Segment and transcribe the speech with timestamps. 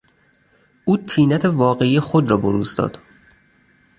[0.85, 2.99] او طینت واقعی خود را بروز داد.